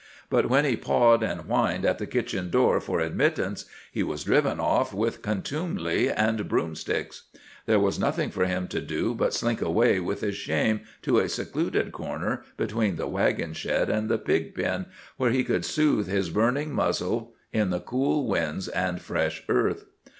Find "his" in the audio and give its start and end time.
10.21-10.33, 16.07-16.31